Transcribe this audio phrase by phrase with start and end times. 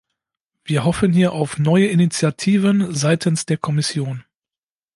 [0.63, 4.23] Wir hoffen hier auf neue Initiativen seitens der Kommission.